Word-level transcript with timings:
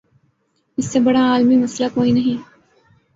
اس 0.77 0.85
سے 0.85 0.99
بڑا 0.99 1.19
عالمی 1.31 1.55
مسئلہ 1.55 1.87
کوئی 1.93 2.11
نہیں۔ 2.11 2.37